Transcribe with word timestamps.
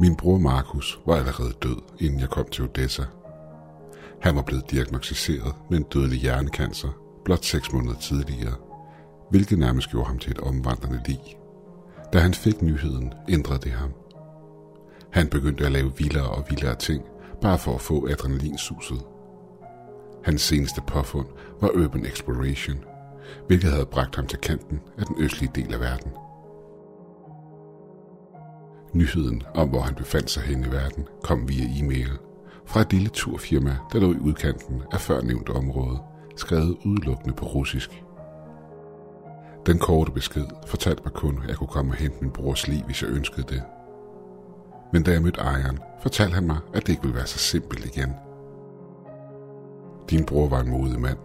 Min 0.00 0.16
bror 0.16 0.38
Markus 0.38 0.98
var 1.06 1.16
allerede 1.16 1.52
død, 1.62 1.76
inden 2.00 2.20
jeg 2.20 2.28
kom 2.28 2.46
til 2.48 2.64
Odessa. 2.64 3.02
Han 4.20 4.36
var 4.36 4.42
blevet 4.42 4.70
diagnostiseret 4.70 5.54
med 5.70 5.78
en 5.78 5.84
dødelig 5.84 6.20
hjernekancer 6.20 6.88
blot 7.24 7.44
seks 7.44 7.72
måneder 7.72 7.98
tidligere, 7.98 8.54
hvilket 9.30 9.58
nærmest 9.58 9.90
gjorde 9.90 10.06
ham 10.06 10.18
til 10.18 10.30
et 10.30 10.38
omvandrende 10.38 11.00
lig. 11.06 11.20
Da 12.12 12.18
han 12.18 12.34
fik 12.34 12.62
nyheden, 12.62 13.12
ændrede 13.28 13.58
det 13.58 13.72
ham. 13.72 13.92
Han 15.10 15.28
begyndte 15.28 15.66
at 15.66 15.72
lave 15.72 15.92
vildere 15.98 16.30
og 16.30 16.44
vildere 16.50 16.74
ting, 16.74 17.04
bare 17.40 17.58
for 17.58 17.74
at 17.74 17.80
få 17.80 18.08
adrenalinsuset. 18.08 19.02
Hans 20.24 20.42
seneste 20.42 20.80
påfund 20.86 21.26
var 21.60 21.68
Urban 21.68 22.06
Exploration, 22.06 22.84
hvilket 23.46 23.70
havde 23.70 23.86
bragt 23.86 24.16
ham 24.16 24.26
til 24.26 24.38
kanten 24.38 24.80
af 24.98 25.06
den 25.06 25.16
østlige 25.18 25.52
del 25.54 25.74
af 25.74 25.80
verden. 25.80 26.10
Nyheden 28.94 29.42
om, 29.54 29.68
hvor 29.68 29.80
han 29.80 29.94
befandt 29.94 30.30
sig 30.30 30.42
hen 30.42 30.64
i 30.64 30.72
verden, 30.72 31.08
kom 31.22 31.48
via 31.48 31.64
e-mail 31.78 32.10
fra 32.66 32.80
et 32.80 32.92
lille 32.92 33.08
turfirma, 33.08 33.76
der 33.92 34.00
lå 34.00 34.12
i 34.12 34.18
udkanten 34.18 34.82
af 34.92 35.00
førnævnte 35.00 35.50
område, 35.50 35.98
skrevet 36.36 36.76
udelukkende 36.84 37.34
på 37.34 37.46
russisk. 37.46 38.04
Den 39.66 39.78
korte 39.78 40.12
besked 40.12 40.46
fortalte 40.66 41.02
mig 41.04 41.12
kun, 41.12 41.40
at 41.42 41.48
jeg 41.48 41.56
kunne 41.56 41.68
komme 41.68 41.92
og 41.92 41.96
hente 41.96 42.16
min 42.20 42.30
brors 42.30 42.68
liv, 42.68 42.80
hvis 42.80 43.02
jeg 43.02 43.10
ønskede 43.10 43.46
det. 43.48 43.62
Men 44.92 45.02
da 45.02 45.12
jeg 45.12 45.22
mødte 45.22 45.40
ejeren, 45.40 45.78
fortalte 46.02 46.34
han 46.34 46.46
mig, 46.46 46.58
at 46.74 46.86
det 46.86 46.88
ikke 46.88 47.02
ville 47.02 47.16
være 47.16 47.26
så 47.26 47.38
simpelt 47.38 47.84
igen. 47.84 48.14
Din 50.10 50.24
bror 50.24 50.48
var 50.48 50.60
en 50.60 50.70
modig 50.70 51.00
mand, 51.00 51.18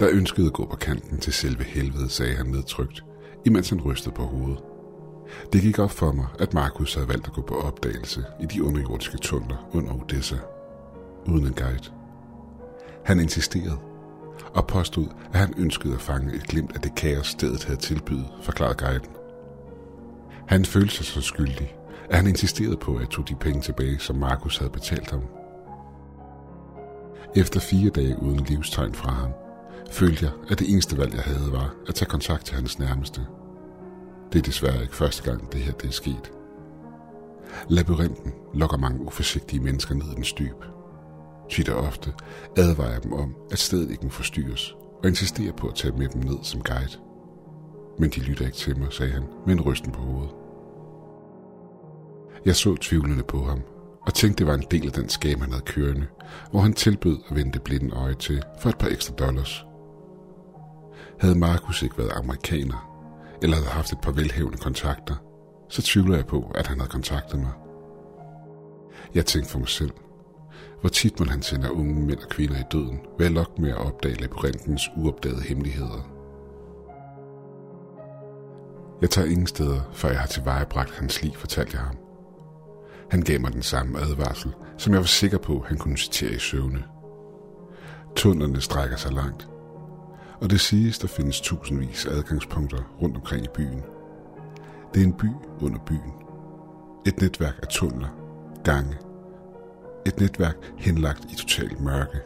der 0.00 0.08
ønskede 0.12 0.46
at 0.46 0.52
gå 0.52 0.66
på 0.66 0.76
kanten 0.76 1.18
til 1.18 1.32
selve 1.32 1.64
helvede, 1.64 2.10
sagde 2.10 2.34
han 2.34 2.46
nedtrykt, 2.46 3.04
imens 3.44 3.70
han 3.70 3.80
rystede 3.80 4.14
på 4.14 4.22
hovedet. 4.22 4.58
Det 5.52 5.62
gik 5.62 5.78
op 5.78 5.90
for 5.90 6.12
mig, 6.12 6.26
at 6.38 6.54
Markus 6.54 6.94
havde 6.94 7.08
valgt 7.08 7.26
at 7.26 7.32
gå 7.32 7.42
på 7.42 7.54
opdagelse 7.54 8.24
i 8.40 8.46
de 8.46 8.64
underjordiske 8.64 9.18
tunneler 9.18 9.68
under 9.72 9.92
Odessa, 9.94 10.36
uden 11.26 11.46
en 11.46 11.52
guide. 11.52 11.90
Han 13.04 13.20
insisterede 13.20 13.78
og 14.54 14.66
påstod, 14.66 15.06
at 15.32 15.38
han 15.38 15.54
ønskede 15.56 15.94
at 15.94 16.00
fange 16.00 16.34
et 16.34 16.42
glimt 16.42 16.72
af 16.74 16.80
det 16.80 16.94
kaos, 16.94 17.26
stedet 17.26 17.64
havde 17.64 17.80
tilbydet, 17.80 18.28
forklarede 18.42 18.84
guiden. 18.84 19.10
Han 20.48 20.64
følte 20.64 20.94
sig 20.94 21.06
så 21.06 21.20
skyldig, 21.20 21.76
at 22.10 22.16
han 22.16 22.26
insisterede 22.26 22.76
på 22.76 22.96
at 22.96 23.08
tog 23.08 23.28
de 23.28 23.34
penge 23.34 23.62
tilbage, 23.62 23.98
som 23.98 24.16
Markus 24.16 24.58
havde 24.58 24.70
betalt 24.70 25.10
ham. 25.10 25.22
Efter 27.36 27.60
fire 27.60 27.90
dage 27.90 28.22
uden 28.22 28.40
livstegn 28.40 28.94
fra 28.94 29.10
ham, 29.10 29.30
følte 29.90 30.24
jeg, 30.24 30.32
at 30.50 30.58
det 30.58 30.70
eneste 30.70 30.98
valg, 30.98 31.14
jeg 31.14 31.22
havde, 31.22 31.52
var 31.52 31.74
at 31.88 31.94
tage 31.94 32.08
kontakt 32.08 32.44
til 32.44 32.54
hans 32.54 32.78
nærmeste. 32.78 33.20
Det 34.32 34.38
er 34.38 34.42
desværre 34.42 34.82
ikke 34.82 34.96
første 34.96 35.30
gang, 35.30 35.52
det 35.52 35.60
her 35.60 35.72
det 35.72 35.88
er 35.88 35.92
sket. 35.92 36.32
Labyrinten 37.68 38.32
lokker 38.54 38.76
mange 38.76 39.00
uforsigtige 39.00 39.62
mennesker 39.62 39.94
ned 39.94 40.12
i 40.12 40.14
den 40.14 40.24
styb. 40.24 40.64
Tit 41.50 41.68
og 41.68 41.86
ofte 41.86 42.12
advarer 42.56 42.92
jeg 42.92 43.02
dem 43.02 43.12
om, 43.12 43.36
at 43.50 43.58
stedet 43.58 43.90
ikke 43.90 44.04
må 44.04 44.10
forstyrres, 44.10 44.76
og 45.02 45.08
insisterer 45.08 45.52
på 45.52 45.68
at 45.68 45.74
tage 45.74 45.96
med 45.98 46.08
dem 46.08 46.22
ned 46.22 46.38
som 46.42 46.62
guide. 46.62 46.98
Men 47.98 48.10
de 48.10 48.20
lytter 48.20 48.44
ikke 48.44 48.56
til 48.56 48.78
mig, 48.78 48.92
sagde 48.92 49.12
han 49.12 49.24
med 49.46 49.54
en 49.54 49.60
rysten 49.60 49.92
på 49.92 50.00
hovedet. 50.00 50.30
Jeg 52.44 52.56
så 52.56 52.76
tvivlende 52.76 53.22
på 53.22 53.44
ham, 53.44 53.60
og 54.06 54.14
tænkte, 54.14 54.38
det 54.38 54.46
var 54.46 54.54
en 54.54 54.66
del 54.70 54.86
af 54.86 54.92
den 54.92 55.08
skam, 55.08 55.40
han 55.40 55.50
havde 55.50 55.64
kørende, 55.64 56.06
hvor 56.50 56.60
han 56.60 56.72
tilbød 56.72 57.18
at 57.30 57.36
vende 57.36 57.52
det 57.52 57.62
blinde 57.62 57.96
øje 57.96 58.14
til 58.14 58.42
for 58.60 58.68
et 58.68 58.78
par 58.78 58.88
ekstra 58.88 59.14
dollars. 59.14 59.64
Havde 61.20 61.38
Markus 61.38 61.82
ikke 61.82 61.98
været 61.98 62.12
amerikaner, 62.16 62.95
eller 63.42 63.56
havde 63.56 63.68
haft 63.68 63.92
et 63.92 64.00
par 64.00 64.12
velhævende 64.12 64.58
kontakter, 64.58 65.14
så 65.68 65.82
tvivler 65.82 66.16
jeg 66.16 66.26
på, 66.26 66.52
at 66.54 66.66
han 66.66 66.78
havde 66.78 66.90
kontaktet 66.90 67.40
mig. 67.40 67.52
Jeg 69.14 69.26
tænkte 69.26 69.50
for 69.50 69.58
mig 69.58 69.68
selv, 69.68 69.90
hvor 70.80 70.88
tit 70.88 71.20
man 71.20 71.28
han 71.28 71.42
sender 71.42 71.70
unge 71.70 72.06
mænd 72.06 72.18
og 72.18 72.28
kvinder 72.28 72.56
i 72.56 72.64
døden 72.72 73.00
ved 73.18 73.26
at 73.26 73.32
lokke 73.32 73.62
med 73.62 73.70
at 73.70 73.76
opdage 73.76 74.20
labyrintens 74.20 74.82
uopdagede 74.96 75.42
hemmeligheder. 75.42 76.12
Jeg 79.00 79.10
tager 79.10 79.28
ingen 79.28 79.46
steder, 79.46 79.80
før 79.92 80.08
jeg 80.08 80.20
har 80.20 80.26
tilvejebragt 80.26 80.90
hans 80.90 81.22
liv, 81.22 81.32
fortalte 81.32 81.76
jeg 81.76 81.84
ham. 81.86 81.96
Han 83.10 83.22
gav 83.22 83.40
mig 83.40 83.52
den 83.52 83.62
samme 83.62 83.98
advarsel, 84.00 84.52
som 84.78 84.92
jeg 84.92 85.00
var 85.00 85.06
sikker 85.06 85.38
på, 85.38 85.64
han 85.68 85.78
kunne 85.78 85.98
citere 85.98 86.32
i 86.32 86.38
søvne. 86.38 86.84
Tunnerne 88.16 88.60
strækker 88.60 88.96
sig 88.96 89.12
langt, 89.12 89.48
og 90.40 90.50
det 90.50 90.60
siges, 90.60 90.98
der 90.98 91.08
findes 91.08 91.40
tusindvis 91.40 92.06
af 92.06 92.16
adgangspunkter 92.16 92.96
rundt 93.02 93.16
omkring 93.16 93.44
i 93.44 93.48
byen. 93.54 93.82
Det 94.94 95.02
er 95.02 95.06
en 95.06 95.12
by 95.12 95.26
under 95.60 95.78
byen. 95.86 96.12
Et 97.06 97.20
netværk 97.20 97.54
af 97.62 97.68
tunneler, 97.68 98.08
gange. 98.64 98.96
Et 100.06 100.20
netværk 100.20 100.56
henlagt 100.78 101.24
i 101.32 101.36
total 101.36 101.82
mørke. 101.82 102.20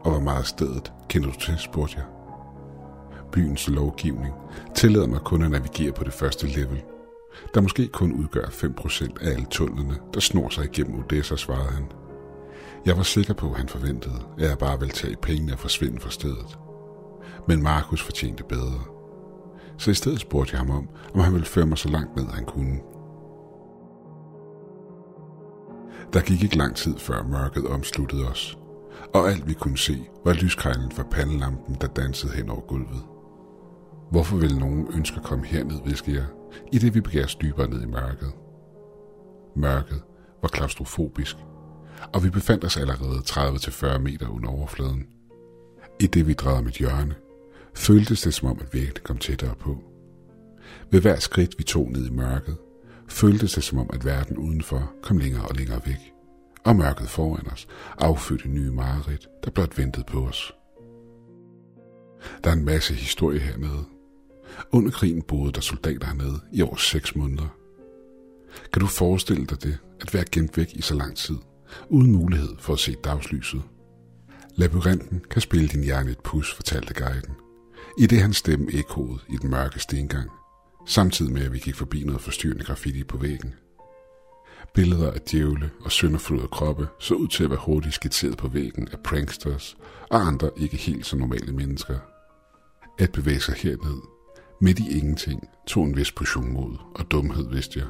Og 0.00 0.10
hvor 0.10 0.20
meget 0.20 0.46
stedet 0.46 0.92
kender 1.08 1.30
du 1.30 1.38
til, 1.38 1.58
spurgte 1.58 1.96
jeg. 1.96 2.06
Byens 3.32 3.68
lovgivning 3.68 4.34
tillader 4.74 5.06
mig 5.06 5.20
kun 5.20 5.42
at 5.42 5.50
navigere 5.50 5.92
på 5.92 6.04
det 6.04 6.12
første 6.12 6.46
level– 6.46 6.82
der 7.54 7.60
måske 7.60 7.88
kun 7.88 8.12
udgør 8.12 8.44
5% 8.44 9.24
af 9.24 9.30
alle 9.30 9.46
tunnelerne, 9.50 9.98
der 10.14 10.20
snor 10.20 10.48
sig 10.48 10.64
igennem 10.64 10.98
Odessa, 10.98 11.36
svarede 11.36 11.72
han. 11.72 11.84
Jeg 12.86 12.96
var 12.96 13.02
sikker 13.02 13.34
på, 13.34 13.50
at 13.50 13.56
han 13.56 13.68
forventede, 13.68 14.26
at 14.38 14.48
jeg 14.48 14.58
bare 14.58 14.78
ville 14.78 14.92
tage 14.92 15.16
pengene 15.16 15.52
og 15.52 15.58
forsvinde 15.58 16.00
fra 16.00 16.10
stedet. 16.10 16.58
Men 17.48 17.62
Markus 17.62 18.02
fortjente 18.02 18.44
bedre. 18.44 18.80
Så 19.78 19.90
i 19.90 19.94
stedet 19.94 20.20
spurgte 20.20 20.52
jeg 20.52 20.60
ham 20.60 20.70
om, 20.70 20.88
om 21.14 21.20
han 21.20 21.32
ville 21.32 21.46
føre 21.46 21.66
mig 21.66 21.78
så 21.78 21.88
langt 21.88 22.16
ned, 22.16 22.26
han 22.26 22.44
kunne. 22.44 22.80
Der 26.12 26.20
gik 26.20 26.42
ikke 26.42 26.56
lang 26.56 26.76
tid 26.76 26.98
før 26.98 27.22
mørket 27.22 27.66
omsluttede 27.66 28.28
os, 28.28 28.58
og 29.14 29.30
alt 29.30 29.48
vi 29.48 29.54
kunne 29.54 29.78
se 29.78 30.06
var 30.24 30.32
lyskejlen 30.32 30.90
fra 30.90 31.02
pandelampen, 31.02 31.76
der 31.80 31.86
dansede 31.86 32.32
hen 32.32 32.50
over 32.50 32.60
gulvet. 32.60 33.02
Hvorfor 34.10 34.36
ville 34.36 34.58
nogen 34.58 34.86
ønske 34.94 35.16
at 35.16 35.22
komme 35.22 35.46
herned, 35.46 35.80
viskede 35.84 36.16
jeg, 36.16 36.26
i 36.72 36.78
det 36.78 36.94
vi 36.94 37.00
begav 37.00 37.24
os 37.24 37.34
dybere 37.34 37.70
ned 37.70 37.82
i 37.82 37.86
mørket. 37.86 38.32
Mørket 39.56 40.02
var 40.42 40.48
klaustrofobisk, 40.48 41.36
og 42.12 42.24
vi 42.24 42.30
befandt 42.30 42.64
os 42.64 42.76
allerede 42.76 43.18
30-40 43.18 43.98
meter 43.98 44.28
under 44.28 44.48
overfladen. 44.48 45.06
I 46.00 46.06
det 46.06 46.26
vi 46.26 46.32
drejede 46.32 46.62
mit 46.62 46.76
hjørne, 46.76 47.14
føltes 47.74 48.22
det 48.22 48.34
som 48.34 48.48
om, 48.48 48.58
at 48.60 48.74
vægten 48.74 49.04
kom 49.04 49.18
tættere 49.18 49.54
på. 49.54 49.78
Ved 50.90 51.00
hver 51.00 51.18
skridt 51.18 51.58
vi 51.58 51.64
tog 51.64 51.90
ned 51.90 52.06
i 52.06 52.10
mørket, 52.10 52.56
føltes 53.08 53.52
det 53.52 53.64
som 53.64 53.78
om, 53.78 53.90
at 53.92 54.04
verden 54.04 54.36
udenfor 54.36 54.92
kom 55.02 55.18
længere 55.18 55.48
og 55.48 55.56
længere 55.56 55.80
væk, 55.86 56.12
og 56.64 56.76
mørket 56.76 57.08
foran 57.08 57.50
os 57.52 57.68
affødte 57.98 58.48
nye 58.48 58.70
mareridt, 58.70 59.28
der 59.44 59.50
blot 59.50 59.78
ventede 59.78 60.04
på 60.04 60.26
os. 60.26 60.54
Der 62.44 62.50
er 62.50 62.54
en 62.54 62.64
masse 62.64 62.94
historie 62.94 63.40
hernede, 63.40 63.84
under 64.72 64.90
krigen 64.90 65.22
boede 65.22 65.52
der 65.52 65.60
soldater 65.60 66.06
hernede 66.06 66.40
i 66.52 66.62
over 66.62 66.76
seks 66.76 67.16
måneder. 67.16 67.56
Kan 68.72 68.80
du 68.80 68.86
forestille 68.86 69.46
dig 69.46 69.62
det, 69.62 69.78
at 70.00 70.14
være 70.14 70.24
gemt 70.32 70.56
væk 70.56 70.72
i 70.74 70.82
så 70.82 70.94
lang 70.94 71.16
tid, 71.16 71.36
uden 71.88 72.12
mulighed 72.12 72.48
for 72.58 72.72
at 72.72 72.78
se 72.78 72.94
dagslyset? 73.04 73.62
Labyrinten 74.56 75.24
kan 75.30 75.42
spille 75.42 75.68
din 75.68 75.84
hjerne 75.84 76.10
et 76.10 76.20
pus, 76.24 76.54
fortalte 76.54 76.94
guiden, 76.94 77.34
i 77.98 78.06
det 78.06 78.20
hans 78.20 78.36
stemme 78.36 78.72
ekkoede 78.72 79.18
i 79.28 79.36
den 79.36 79.50
mørke 79.50 79.80
stengang, 79.80 80.30
samtidig 80.86 81.32
med 81.32 81.44
at 81.44 81.52
vi 81.52 81.58
gik 81.58 81.74
forbi 81.74 82.04
noget 82.04 82.20
forstyrrende 82.20 82.64
graffiti 82.64 83.04
på 83.04 83.18
væggen. 83.18 83.54
Billeder 84.74 85.12
af 85.12 85.20
djævle 85.20 85.70
og 85.80 85.92
sønderflodede 85.92 86.48
kroppe 86.48 86.88
så 87.00 87.14
ud 87.14 87.28
til 87.28 87.44
at 87.44 87.50
være 87.50 87.60
hurtigt 87.66 87.94
skitseret 87.94 88.38
på 88.38 88.48
væggen 88.48 88.88
af 88.92 88.98
pranksters 89.04 89.76
og 90.10 90.26
andre 90.26 90.50
ikke 90.56 90.76
helt 90.76 91.06
så 91.06 91.16
normale 91.16 91.52
mennesker. 91.52 91.98
At 92.98 93.12
bevæge 93.12 93.40
sig 93.40 93.54
herned 93.54 94.02
Midt 94.60 94.78
i 94.78 94.98
ingenting 94.98 95.48
tog 95.66 95.84
en 95.84 95.96
vis 95.96 96.12
portion 96.12 96.52
mod 96.52 96.76
og 96.94 97.10
dumhed, 97.10 97.48
vidste 97.50 97.78
jeg. 97.78 97.88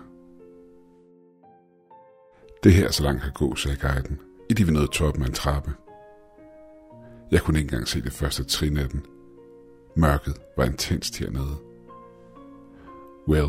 Det 2.66 2.74
her 2.74 2.90
så 2.90 3.02
langt 3.02 3.22
kan 3.22 3.32
gå, 3.32 3.54
sagde 3.54 3.76
guiden, 3.76 4.20
i 4.50 4.54
de 4.54 4.64
vi 4.64 4.72
nåede 4.72 4.88
toppen 4.92 5.22
af 5.22 5.26
en 5.26 5.32
trappe. 5.32 5.72
Jeg 7.30 7.40
kunne 7.40 7.58
ikke 7.58 7.66
engang 7.66 7.88
se 7.88 8.02
det 8.02 8.12
første 8.12 8.44
trin 8.44 8.76
af 8.76 8.88
den. 8.88 9.02
Mørket 9.96 10.34
var 10.56 10.64
intenst 10.64 11.18
hernede. 11.18 11.56
Well, 13.28 13.48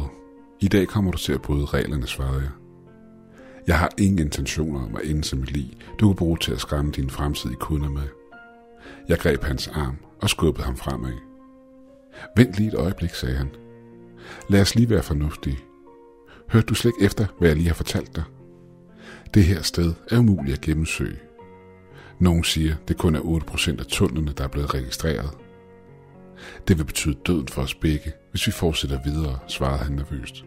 i 0.60 0.68
dag 0.68 0.88
kommer 0.88 1.12
du 1.12 1.18
til 1.18 1.34
at 1.34 1.42
bryde 1.42 1.66
reglerne, 1.66 2.08
svarede 2.08 2.42
jeg. 2.42 2.50
Jeg 3.68 3.80
har 3.80 3.92
ingen 3.98 4.20
intentioner 4.20 4.86
om 4.86 4.96
at 4.96 5.02
ende 5.06 5.24
som 5.24 5.44
et 5.44 5.52
lig, 5.52 5.78
du 6.00 6.08
kan 6.08 6.16
bruge 6.16 6.38
til 6.38 6.52
at 6.52 6.60
skræmme 6.60 6.92
dine 6.92 7.10
fremtidige 7.10 7.58
kunder 7.58 7.90
med. 7.90 8.08
Jeg 9.08 9.20
greb 9.20 9.44
hans 9.44 9.68
arm 9.68 9.98
og 10.22 10.30
skubbede 10.30 10.66
ham 10.66 10.76
fremad. 10.76 11.14
Vent 12.36 12.56
lige 12.56 12.68
et 12.68 12.76
øjeblik, 12.76 13.14
sagde 13.14 13.36
han. 13.36 13.50
Lad 14.50 14.62
os 14.62 14.76
lige 14.76 14.90
være 14.90 15.04
fornuftige. 15.04 15.60
Hørte 16.50 16.66
du 16.66 16.74
slet 16.74 16.92
ikke 16.96 17.06
efter, 17.06 17.26
hvad 17.40 17.50
jeg 17.50 17.56
lige 17.58 17.68
har 17.68 17.76
fortalt 17.76 18.16
dig? 18.16 18.24
Det 19.34 19.44
her 19.44 19.62
sted 19.62 19.94
er 20.12 20.20
umuligt 20.20 20.58
at 20.58 20.62
gennemsøge. 20.62 21.20
Nogen 22.20 22.44
siger, 22.44 22.76
det 22.88 22.98
kun 22.98 23.16
er 23.16 23.20
8% 23.20 23.80
af 23.80 23.86
tunnelene, 23.86 24.34
der 24.38 24.44
er 24.44 24.48
blevet 24.48 24.74
registreret. 24.74 25.30
Det 26.68 26.78
vil 26.78 26.84
betyde 26.84 27.18
døden 27.28 27.48
for 27.48 27.62
os 27.62 27.76
begge, 27.76 28.14
hvis 28.32 28.48
vi 28.48 28.52
fortsætter 28.52 29.04
videre, 29.04 29.40
svarede 29.48 29.84
han 29.84 29.92
nervøst. 29.92 30.46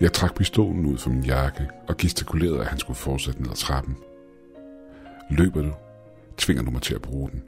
Jeg 0.00 0.12
trak 0.12 0.34
pistolen 0.34 0.86
ud 0.86 0.98
fra 0.98 1.10
min 1.10 1.24
jakke 1.24 1.68
og 1.88 1.96
gestikulerede, 1.96 2.60
at 2.60 2.66
han 2.66 2.78
skulle 2.78 2.96
fortsætte 2.96 3.42
ned 3.42 3.50
ad 3.50 3.56
trappen. 3.56 3.96
Løber 5.30 5.62
du, 5.62 5.72
tvinger 6.36 6.62
du 6.62 6.70
mig 6.70 6.82
til 6.82 6.94
at 6.94 7.02
bruge 7.02 7.30
den. 7.30 7.42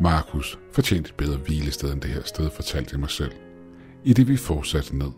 Markus 0.00 0.58
fortjente 0.72 1.08
et 1.08 1.16
bedre 1.16 1.36
hvilested 1.36 1.92
end 1.92 2.00
det 2.00 2.10
her 2.10 2.22
sted, 2.22 2.50
fortalte 2.50 2.92
jeg 2.92 3.00
mig 3.00 3.10
selv, 3.10 3.32
i 4.04 4.12
det 4.12 4.28
vi 4.28 4.36
fortsatte 4.36 4.96
ned. 4.96 5.10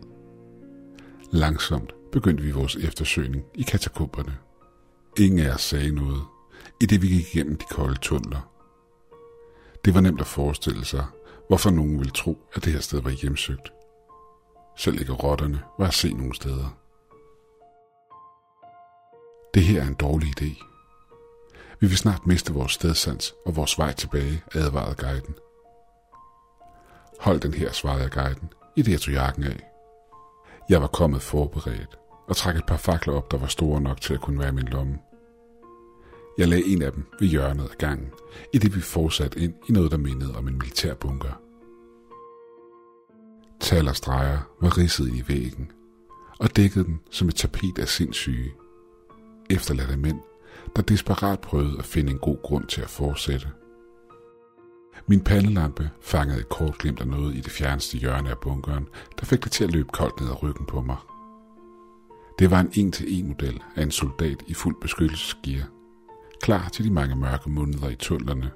Langsomt 1.31 1.96
begyndte 2.17 2.43
vi 2.43 2.51
vores 2.51 2.75
eftersøgning 2.75 3.45
i 3.53 3.61
katakomberne. 3.61 4.37
Ingen 5.17 5.39
af 5.45 5.53
os 5.53 5.61
sagde 5.61 5.95
noget, 5.95 6.21
i 6.81 6.85
det 6.85 7.01
vi 7.01 7.07
gik 7.07 7.35
igennem 7.35 7.57
de 7.57 7.65
kolde 7.71 7.99
tunneler. 7.99 8.51
Det 9.85 9.93
var 9.93 10.01
nemt 10.01 10.21
at 10.21 10.27
forestille 10.27 10.85
sig, 10.85 11.05
hvorfor 11.47 11.69
nogen 11.69 11.99
ville 11.99 12.11
tro, 12.11 12.37
at 12.53 12.65
det 12.65 12.73
her 12.73 12.79
sted 12.79 13.01
var 13.01 13.09
hjemsøgt. 13.09 13.73
Selv 14.77 14.99
ikke 14.99 15.13
rotterne 15.13 15.63
var 15.79 15.87
at 15.87 15.93
se 15.93 16.13
nogle 16.13 16.35
steder. 16.35 16.77
Det 19.53 19.63
her 19.63 19.81
er 19.83 19.87
en 19.87 19.93
dårlig 19.93 20.41
idé. 20.41 20.63
Vi 21.79 21.87
vil 21.87 21.97
snart 21.97 22.27
miste 22.27 22.53
vores 22.53 22.71
stedsans 22.71 23.33
og 23.45 23.55
vores 23.55 23.77
vej 23.77 23.93
tilbage, 23.93 24.43
advarede 24.55 24.95
guiden. 24.95 25.35
Hold 27.19 27.39
den 27.39 27.53
her, 27.53 27.71
svarede 27.71 28.01
jeg 28.01 28.11
guiden, 28.11 28.49
i 28.75 28.81
det 28.81 28.91
jeg 28.91 29.01
tog 29.01 29.13
jakken 29.13 29.43
af. 29.43 29.59
Jeg 30.69 30.81
var 30.81 30.87
kommet 30.87 31.21
forberedt 31.21 31.97
og 32.27 32.35
trak 32.35 32.55
et 32.55 32.65
par 32.65 32.77
fakler 32.77 33.13
op, 33.13 33.31
der 33.31 33.37
var 33.37 33.47
store 33.47 33.81
nok 33.81 34.01
til 34.01 34.13
at 34.13 34.21
kunne 34.21 34.39
være 34.39 34.49
i 34.49 34.51
min 34.51 34.67
lomme. 34.67 34.99
Jeg 36.37 36.47
lagde 36.47 36.65
en 36.65 36.81
af 36.81 36.91
dem 36.91 37.05
ved 37.19 37.27
hjørnet 37.27 37.63
af 37.63 37.77
gangen, 37.77 38.09
i 38.53 38.57
det 38.57 38.75
vi 38.75 38.81
fortsatte 38.81 39.39
ind 39.39 39.53
i 39.69 39.71
noget, 39.71 39.91
der 39.91 39.97
mindede 39.97 40.35
om 40.35 40.47
en 40.47 40.57
militærbunker. 40.57 41.41
Tal 43.59 43.87
og 43.87 43.95
streger 43.95 44.39
var 44.61 44.77
ridset 44.77 45.07
i 45.07 45.23
væggen, 45.27 45.71
og 46.39 46.55
dækkede 46.55 46.85
den 46.85 46.99
som 47.11 47.27
et 47.27 47.35
tapet 47.35 47.79
af 47.79 47.87
sindssyge. 47.87 48.53
Efterladte 49.49 49.97
mænd, 49.97 50.19
der 50.75 50.81
desperat 50.81 51.39
prøvede 51.39 51.77
at 51.79 51.85
finde 51.85 52.11
en 52.11 52.19
god 52.19 52.37
grund 52.43 52.67
til 52.67 52.81
at 52.81 52.89
fortsætte. 52.89 53.47
Min 55.07 55.21
pandelampe 55.21 55.89
fangede 56.01 56.39
et 56.39 56.49
kort 56.49 56.77
glimt 56.77 57.01
af 57.01 57.07
noget 57.07 57.35
i 57.35 57.41
det 57.41 57.51
fjerneste 57.51 57.97
hjørne 57.97 58.29
af 58.29 58.37
bunkeren, 58.37 58.87
der 59.19 59.25
fik 59.25 59.43
det 59.43 59.51
til 59.51 59.63
at 59.63 59.71
løbe 59.71 59.89
koldt 59.93 60.21
ned 60.21 60.29
ad 60.29 60.43
ryggen 60.43 60.65
på 60.65 60.81
mig. 60.81 60.97
Det 62.39 62.51
var 62.51 62.59
en 62.59 62.71
en-til-en 62.73 63.27
model 63.27 63.61
af 63.75 63.83
en 63.83 63.91
soldat 63.91 64.43
i 64.47 64.53
fuld 64.53 64.75
beskyttelsesgear, 64.81 65.67
klar 66.41 66.69
til 66.69 66.85
de 66.85 66.91
mange 66.91 67.15
mørke 67.15 67.49
måneder 67.49 67.89
i 67.89 67.95
tunnelerne. 67.95 68.51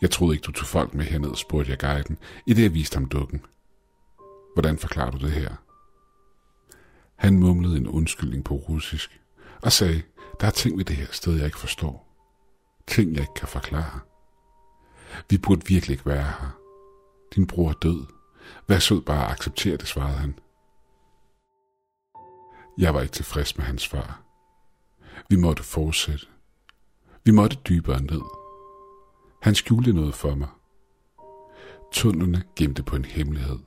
Jeg 0.00 0.10
troede 0.10 0.34
ikke, 0.34 0.44
du 0.44 0.52
tog 0.52 0.66
folk 0.66 0.94
med 0.94 1.04
herned, 1.04 1.34
spurgte 1.34 1.70
jeg 1.70 1.78
guiden, 1.78 2.18
i 2.46 2.52
det 2.52 2.62
jeg 2.62 2.74
viste 2.74 2.96
ham 2.96 3.08
dukken. 3.08 3.44
Hvordan 4.54 4.78
forklarer 4.78 5.10
du 5.10 5.18
det 5.18 5.32
her? 5.32 5.54
Han 7.16 7.40
mumlede 7.40 7.76
en 7.76 7.88
undskyldning 7.88 8.44
på 8.44 8.54
russisk 8.54 9.20
og 9.62 9.72
sagde, 9.72 10.02
der 10.40 10.46
er 10.46 10.50
ting 10.50 10.78
ved 10.78 10.84
det 10.84 10.96
her 10.96 11.06
sted, 11.10 11.36
jeg 11.36 11.44
ikke 11.44 11.58
forstår. 11.58 12.06
Ting, 12.86 13.12
jeg 13.12 13.20
ikke 13.20 13.34
kan 13.34 13.48
forklare. 13.48 14.00
Vi 15.30 15.38
burde 15.38 15.66
virkelig 15.66 15.94
ikke 15.94 16.06
være 16.06 16.22
her. 16.22 16.58
Din 17.34 17.46
bror 17.46 17.68
er 17.68 17.72
død. 17.72 18.06
Vær 18.68 18.78
sød 18.78 19.00
bare 19.00 19.24
at 19.24 19.30
acceptere 19.30 19.76
det, 19.76 19.88
svarede 19.88 20.18
han. 20.18 20.38
Jeg 22.78 22.94
var 22.94 23.00
ikke 23.00 23.12
tilfreds 23.12 23.56
med 23.56 23.64
hans 23.64 23.82
svar. 23.82 24.22
Vi 25.30 25.36
måtte 25.36 25.62
fortsætte. 25.62 26.26
Vi 27.24 27.30
måtte 27.30 27.56
dybere 27.68 28.02
ned. 28.02 28.22
Han 29.42 29.54
skjulte 29.54 29.92
noget 29.92 30.14
for 30.14 30.34
mig. 30.34 30.48
Tunnelerne 31.92 32.42
gemte 32.56 32.82
på 32.82 32.96
en 32.96 33.04
hemmelighed, 33.04 33.58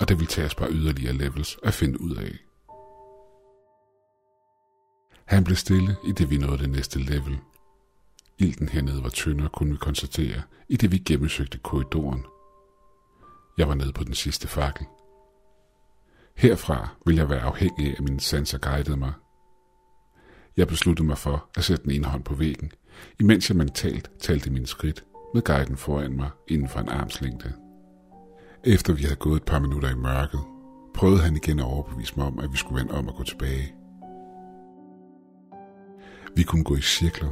og 0.00 0.08
det 0.08 0.18
ville 0.18 0.30
tage 0.30 0.46
os 0.46 0.54
bare 0.54 0.70
yderligere 0.70 1.12
levels 1.12 1.58
at 1.62 1.74
finde 1.74 2.00
ud 2.00 2.16
af. 2.16 2.38
Han 5.24 5.44
blev 5.44 5.56
stille, 5.56 5.96
i 6.04 6.12
det 6.12 6.30
vi 6.30 6.38
nåede 6.38 6.58
det 6.58 6.70
næste 6.70 6.98
level. 6.98 7.38
Ilden 8.38 8.68
hernede 8.68 9.02
var 9.02 9.08
tyndere, 9.10 9.48
kunne 9.48 9.70
vi 9.70 9.76
konstatere, 9.76 10.42
i 10.68 10.76
det 10.76 10.92
vi 10.92 10.98
gennemsøgte 10.98 11.58
korridoren. 11.58 12.26
Jeg 13.58 13.68
var 13.68 13.74
nede 13.74 13.92
på 13.92 14.04
den 14.04 14.14
sidste 14.14 14.48
fakkel. 14.48 14.86
Herfra 16.38 16.88
ville 17.06 17.20
jeg 17.20 17.28
være 17.28 17.40
afhængig 17.40 17.86
af, 17.86 17.94
at 17.98 18.04
min 18.04 18.18
sanser 18.18 18.58
guidede 18.58 18.96
mig. 18.96 19.12
Jeg 20.56 20.68
besluttede 20.68 21.06
mig 21.06 21.18
for 21.18 21.48
at 21.56 21.64
sætte 21.64 21.82
den 21.82 21.92
ene 21.92 22.04
hånd 22.04 22.24
på 22.24 22.34
væggen, 22.34 22.72
imens 23.20 23.48
jeg 23.48 23.56
mentalt 23.56 24.10
talte 24.20 24.50
mine 24.50 24.66
skridt 24.66 25.04
med 25.34 25.42
guiden 25.42 25.76
foran 25.76 26.16
mig 26.16 26.30
inden 26.48 26.68
for 26.68 26.80
en 26.80 26.88
armslængde. 26.88 27.52
Efter 28.64 28.92
vi 28.92 29.02
havde 29.02 29.16
gået 29.16 29.36
et 29.36 29.44
par 29.44 29.58
minutter 29.58 29.90
i 29.90 29.94
mørket, 29.94 30.40
prøvede 30.94 31.20
han 31.20 31.36
igen 31.36 31.58
at 31.58 31.64
overbevise 31.64 32.14
mig 32.16 32.26
om, 32.26 32.38
at 32.38 32.52
vi 32.52 32.56
skulle 32.56 32.80
vende 32.80 32.94
om 32.94 33.08
og 33.08 33.14
gå 33.14 33.24
tilbage. 33.24 33.74
Vi 36.36 36.42
kunne 36.42 36.64
gå 36.64 36.76
i 36.76 36.80
cirkler. 36.80 37.30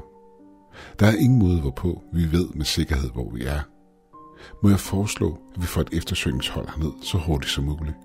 Der 0.98 1.06
er 1.06 1.16
ingen 1.16 1.38
måde, 1.38 1.60
hvorpå 1.60 2.02
vi 2.12 2.32
ved 2.32 2.48
med 2.54 2.64
sikkerhed, 2.64 3.10
hvor 3.10 3.30
vi 3.30 3.44
er. 3.44 3.60
Må 4.62 4.68
jeg 4.68 4.80
foreslå, 4.80 5.38
at 5.54 5.62
vi 5.62 5.66
får 5.66 5.80
et 5.80 5.92
eftersøgningshold 5.92 6.68
herned 6.68 6.92
så 7.02 7.18
hurtigt 7.18 7.52
som 7.52 7.64
muligt. 7.64 7.96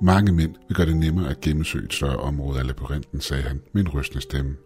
Mange 0.00 0.32
mænd 0.32 0.54
vil 0.68 0.76
gøre 0.76 0.86
det 0.86 0.96
nemmere 0.96 1.30
at 1.30 1.40
gennemsøge 1.40 1.84
et 1.84 1.92
større 1.92 2.16
område 2.16 2.58
af 2.58 2.66
labyrinten, 2.66 3.20
sagde 3.20 3.42
han 3.42 3.62
med 3.72 3.82
en 3.82 3.88
rystende 3.88 4.22
stemme. 4.22 4.56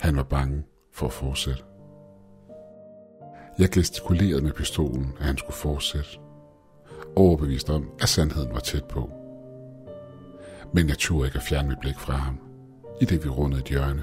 Han 0.00 0.16
var 0.16 0.22
bange 0.22 0.64
for 0.92 1.06
at 1.06 1.12
fortsætte. 1.12 1.62
Jeg 3.58 3.70
gestikulerede 3.70 4.42
med 4.42 4.52
pistolen, 4.52 5.12
at 5.18 5.26
han 5.26 5.38
skulle 5.38 5.56
fortsætte. 5.56 6.10
Overbevist 7.16 7.70
om, 7.70 7.90
at 8.00 8.08
sandheden 8.08 8.52
var 8.52 8.60
tæt 8.60 8.84
på. 8.84 9.10
Men 10.74 10.88
jeg 10.88 10.98
turde 10.98 11.26
ikke 11.26 11.38
at 11.38 11.44
fjerne 11.48 11.68
mit 11.68 11.80
blik 11.80 11.98
fra 11.98 12.12
ham, 12.12 12.38
i 13.00 13.04
det 13.04 13.24
vi 13.24 13.28
rundede 13.28 13.60
et 13.60 13.68
hjørne. 13.68 14.02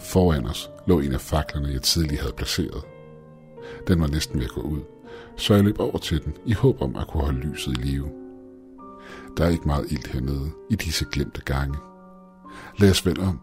Foran 0.00 0.46
os 0.46 0.70
lå 0.86 1.00
en 1.00 1.12
af 1.12 1.20
faklerne, 1.20 1.68
jeg 1.68 1.82
tidligere 1.82 2.22
havde 2.22 2.34
placeret. 2.36 2.84
Den 3.88 4.00
var 4.00 4.06
næsten 4.06 4.38
ved 4.38 4.44
at 4.44 4.50
gå 4.50 4.60
ud, 4.60 4.80
så 5.36 5.54
jeg 5.54 5.64
løb 5.64 5.80
over 5.80 5.98
til 5.98 6.24
den 6.24 6.34
i 6.46 6.52
håb 6.52 6.82
om 6.82 6.96
at 6.96 7.08
kunne 7.08 7.22
holde 7.22 7.40
lyset 7.40 7.78
i 7.78 7.80
live. 7.82 8.10
Der 9.36 9.44
er 9.44 9.48
ikke 9.48 9.66
meget 9.66 9.92
ild 9.92 10.12
hernede 10.12 10.50
i 10.70 10.74
disse 10.74 11.06
glemte 11.12 11.40
gange. 11.44 11.78
Lad 12.78 12.90
os 12.90 13.06
vende 13.06 13.20
om. 13.20 13.40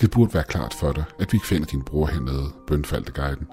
Det 0.00 0.10
burde 0.10 0.34
være 0.34 0.44
klart 0.44 0.74
for 0.74 0.92
dig, 0.92 1.04
at 1.18 1.32
vi 1.32 1.36
ikke 1.36 1.46
finder 1.46 1.66
din 1.66 1.82
bror 1.82 2.06
hernede, 2.06 2.52
bønfaldte 2.66 3.12
guiden. 3.12 3.46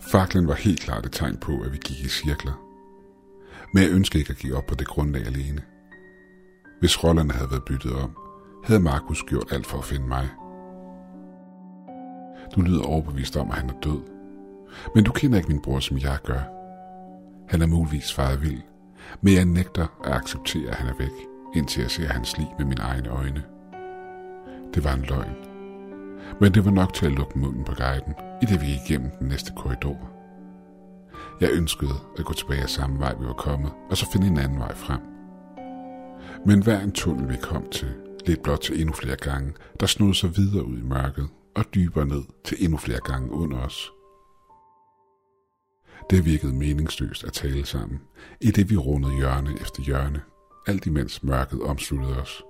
Faklen 0.00 0.48
var 0.48 0.54
helt 0.54 0.80
klart 0.80 1.06
et 1.06 1.12
tegn 1.12 1.36
på, 1.36 1.52
at 1.60 1.72
vi 1.72 1.76
gik 1.76 2.00
i 2.00 2.08
cirkler. 2.08 2.52
Men 3.74 3.82
jeg 3.82 3.92
ønskede 3.92 4.18
ikke 4.18 4.30
at 4.30 4.38
give 4.38 4.56
op 4.56 4.66
på 4.66 4.74
det 4.74 4.86
grundlag 4.86 5.26
alene. 5.26 5.62
Hvis 6.80 7.04
rollerne 7.04 7.32
havde 7.32 7.50
været 7.50 7.64
byttet 7.64 7.92
om, 7.92 8.16
havde 8.64 8.80
Markus 8.80 9.22
gjort 9.22 9.52
alt 9.52 9.66
for 9.66 9.78
at 9.78 9.84
finde 9.84 10.06
mig. 10.06 10.28
Du 12.54 12.60
lyder 12.60 12.82
overbevist 12.82 13.36
om, 13.36 13.50
at 13.50 13.56
han 13.56 13.70
er 13.70 13.80
død. 13.82 14.13
Men 14.94 15.04
du 15.04 15.12
kender 15.12 15.38
ikke 15.38 15.48
min 15.48 15.62
bror, 15.62 15.80
som 15.80 15.98
jeg 15.98 16.18
gør. 16.24 16.40
Han 17.48 17.62
er 17.62 17.66
muligvis 17.66 18.12
faret 18.12 18.42
vild, 18.42 18.62
men 19.22 19.34
jeg 19.34 19.44
nægter 19.44 19.86
at 20.04 20.12
acceptere, 20.12 20.70
at 20.70 20.74
han 20.74 20.88
er 20.88 20.96
væk, 20.98 21.12
indtil 21.54 21.80
jeg 21.80 21.90
ser 21.90 22.08
hans 22.08 22.38
liv 22.38 22.46
med 22.58 22.66
mine 22.66 22.82
egne 22.82 23.08
øjne. 23.08 23.42
Det 24.74 24.84
var 24.84 24.92
en 24.92 25.04
løgn. 25.08 25.36
Men 26.40 26.54
det 26.54 26.64
var 26.64 26.70
nok 26.70 26.94
til 26.94 27.06
at 27.06 27.12
lukke 27.12 27.38
munden 27.38 27.64
på 27.64 27.74
guiden, 27.74 28.14
i 28.42 28.46
det 28.46 28.60
vi 28.60 28.66
gik 28.66 28.90
igennem 28.90 29.10
den 29.20 29.28
næste 29.28 29.52
korridor. 29.56 30.10
Jeg 31.40 31.50
ønskede 31.52 31.94
at 32.18 32.24
gå 32.24 32.32
tilbage 32.32 32.62
af 32.62 32.68
samme 32.68 32.98
vej, 32.98 33.14
vi 33.20 33.26
var 33.26 33.32
kommet, 33.32 33.72
og 33.90 33.96
så 33.96 34.10
finde 34.12 34.26
en 34.26 34.38
anden 34.38 34.58
vej 34.58 34.74
frem. 34.74 35.00
Men 36.46 36.62
hver 36.62 36.80
en 36.80 36.92
tunnel, 36.92 37.28
vi 37.28 37.36
kom 37.42 37.66
til, 37.70 37.88
lidt 38.26 38.42
blot 38.42 38.60
til 38.60 38.80
endnu 38.80 38.94
flere 38.94 39.16
gange, 39.16 39.52
der 39.80 39.86
snod 39.86 40.14
sig 40.14 40.36
videre 40.36 40.64
ud 40.64 40.78
i 40.78 40.82
mørket 40.82 41.28
og 41.56 41.64
dybere 41.74 42.06
ned 42.06 42.22
til 42.44 42.56
endnu 42.60 42.78
flere 42.78 43.00
gange 43.04 43.32
under 43.32 43.58
os. 43.58 43.93
Det 46.10 46.24
virkede 46.24 46.54
meningsløst 46.54 47.24
at 47.24 47.32
tale 47.32 47.66
sammen, 47.66 48.00
i 48.40 48.50
det 48.50 48.70
vi 48.70 48.76
rundede 48.76 49.16
hjørne 49.16 49.54
efter 49.60 49.82
hjørne, 49.82 50.20
alt 50.66 50.86
imens 50.86 51.22
mørket 51.22 51.62
omsluttede 51.62 52.20
os. 52.20 52.42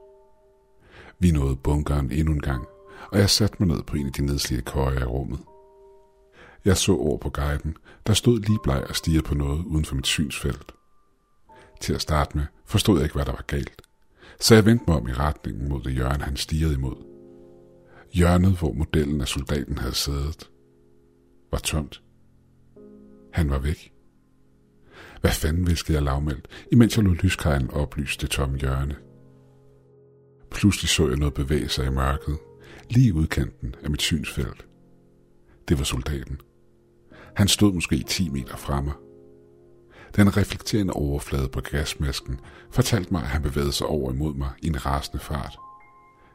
Vi 1.18 1.30
nåede 1.30 1.56
bunkeren 1.56 2.12
endnu 2.12 2.32
en 2.32 2.40
gang, 2.40 2.64
og 3.12 3.18
jeg 3.18 3.30
satte 3.30 3.56
mig 3.58 3.76
ned 3.76 3.82
på 3.82 3.96
en 3.96 4.06
af 4.06 4.12
de 4.12 4.26
nedslidte 4.26 4.64
køjer 4.64 5.00
i 5.00 5.04
rummet. 5.04 5.40
Jeg 6.64 6.76
så 6.76 6.92
over 6.92 7.18
på 7.18 7.30
guiden, 7.30 7.76
der 8.06 8.12
stod 8.12 8.40
lige 8.40 8.58
bleg 8.62 8.84
og 8.88 8.96
stirrede 8.96 9.22
på 9.22 9.34
noget 9.34 9.64
uden 9.64 9.84
for 9.84 9.94
mit 9.94 10.06
synsfelt. 10.06 10.72
Til 11.80 11.94
at 11.94 12.02
starte 12.02 12.36
med 12.36 12.46
forstod 12.66 12.96
jeg 12.96 13.04
ikke, 13.04 13.14
hvad 13.14 13.24
der 13.24 13.32
var 13.32 13.44
galt, 13.46 13.82
så 14.40 14.54
jeg 14.54 14.64
vendte 14.64 14.84
mig 14.88 14.96
om 14.96 15.08
i 15.08 15.12
retningen 15.12 15.68
mod 15.68 15.82
det 15.82 15.92
hjørne, 15.92 16.24
han 16.24 16.36
stirrede 16.36 16.74
imod. 16.74 16.96
Hjørnet, 18.12 18.58
hvor 18.58 18.72
modellen 18.72 19.20
af 19.20 19.28
soldaten 19.28 19.78
havde 19.78 19.94
siddet, 19.94 20.50
var 21.50 21.58
tomt. 21.58 22.03
Han 23.34 23.50
var 23.50 23.58
væk. 23.58 23.92
Hvad 25.20 25.30
fanden 25.30 25.66
viskede 25.66 25.94
jeg 25.94 26.02
lavmældt, 26.02 26.48
imens 26.72 26.96
jeg 26.96 27.04
lod 27.04 27.14
lyskejlen 27.14 27.70
oplyse 27.70 28.18
det 28.20 28.30
tomme 28.30 28.58
hjørne. 28.58 28.96
Pludselig 30.50 30.88
så 30.88 31.08
jeg 31.08 31.16
noget 31.16 31.34
bevæge 31.34 31.68
sig 31.68 31.86
i 31.86 31.90
mørket, 31.90 32.38
lige 32.90 33.08
i 33.08 33.12
udkanten 33.12 33.74
af 33.82 33.90
mit 33.90 34.02
synsfelt. 34.02 34.66
Det 35.68 35.78
var 35.78 35.84
soldaten. 35.84 36.40
Han 37.36 37.48
stod 37.48 37.72
måske 37.72 38.02
10 38.02 38.28
meter 38.28 38.56
fra 38.56 38.80
mig. 38.80 38.94
Den 40.16 40.36
reflekterende 40.36 40.92
overflade 40.92 41.48
på 41.48 41.60
gasmasken 41.60 42.40
fortalte 42.70 43.12
mig, 43.12 43.22
at 43.22 43.28
han 43.28 43.42
bevægede 43.42 43.72
sig 43.72 43.86
over 43.86 44.12
imod 44.12 44.34
mig 44.34 44.50
i 44.62 44.66
en 44.66 44.86
rasende 44.86 45.22
fart. 45.22 45.56